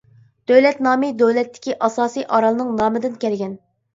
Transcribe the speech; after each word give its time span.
دۆلەت 0.51 0.79
نامى 0.85 1.09
دۆلەتتىكى 1.19 1.75
ئاساسىي 1.87 2.25
ئارالنىڭ 2.37 2.71
نامىدىن 2.79 3.21
كەلگەن. 3.25 3.55